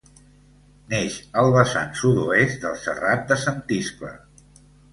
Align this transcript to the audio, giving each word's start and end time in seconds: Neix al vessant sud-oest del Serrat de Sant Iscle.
Neix 0.93 1.17
al 1.41 1.49
vessant 1.57 1.93
sud-oest 2.01 2.59
del 2.65 2.81
Serrat 2.89 3.25
de 3.33 3.41
Sant 3.45 3.65
Iscle. 3.81 4.15